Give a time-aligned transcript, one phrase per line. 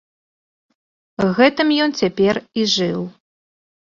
[1.39, 3.01] Гэтым ён цяпер і жыў.